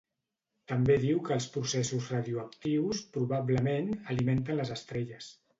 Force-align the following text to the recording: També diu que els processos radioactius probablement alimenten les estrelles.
També 0.71 0.95
diu 1.03 1.19
que 1.27 1.35
els 1.35 1.47
processos 1.57 2.09
radioactius 2.15 3.05
probablement 3.19 3.95
alimenten 4.15 4.63
les 4.63 4.77
estrelles. 4.79 5.33